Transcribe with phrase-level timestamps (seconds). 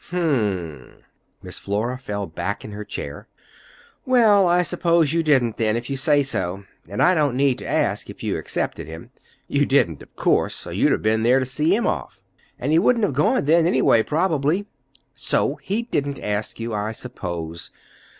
[0.09, 0.93] "Hm m."
[1.43, 3.27] Miss Flora fell back in her chair.
[4.03, 6.63] "Well, I suppose you didn't, then, if you say so.
[6.89, 9.11] And I don't need to ask if you accepted him.
[9.47, 12.23] You didn't, of course, or you'd have been there to see him off.
[12.57, 14.65] And he wouldn't have gone then, anyway, probably.
[15.13, 17.69] So he didn't ask you, I suppose.